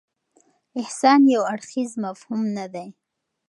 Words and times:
احسان 0.81 1.21
یو 1.33 1.43
اړخیز 1.53 1.91
مفهوم 2.03 2.41
نه 2.57 2.65
دی. 2.73 2.87